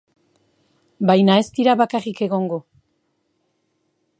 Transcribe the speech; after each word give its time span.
Baina 1.11 1.35
ez 1.41 1.45
dira 1.59 1.75
bakarrik 1.83 2.23
egongo. 2.29 2.59